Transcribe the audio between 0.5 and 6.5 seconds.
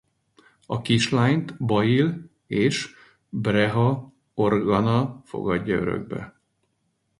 A kislányt Bail és Breha Organa fogadja örökbe.